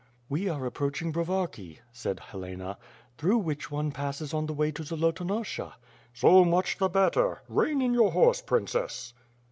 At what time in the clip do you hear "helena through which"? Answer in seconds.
2.19-3.69